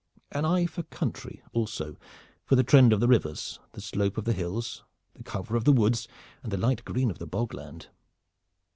[0.31, 1.95] An eye for country also,
[2.43, 5.71] for the trend of the rivers, the slope of the hills, the cover of the
[5.71, 6.07] woods,
[6.41, 7.89] and the light green of the bog land."